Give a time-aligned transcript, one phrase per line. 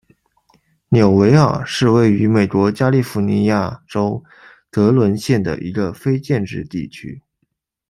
[0.89, 4.23] 纽维尔是位于美国加利福尼亚州
[4.71, 7.21] 格伦县的一个非建制地区。